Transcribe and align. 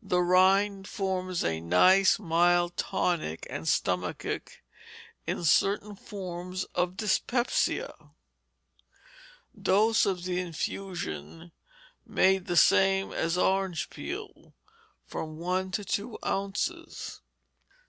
The 0.00 0.20
rind 0.22 0.86
forms 0.86 1.42
a 1.42 1.60
nice 1.60 2.20
mild 2.20 2.76
tonic 2.76 3.48
and 3.50 3.66
stomachic 3.66 4.62
in 5.26 5.42
certain 5.42 5.96
forms 5.96 6.62
of 6.76 6.96
dyspepsia. 6.96 7.92
Dose 9.60 10.06
of 10.06 10.22
the 10.22 10.38
infusion 10.38 11.50
(made 12.06 12.46
the 12.46 12.56
same 12.56 13.10
as 13.12 13.36
orange 13.36 13.90
peel), 13.90 14.54
from 15.04 15.36
one 15.36 15.72
to 15.72 15.84
two 15.84 16.16
ounces. 16.24 17.20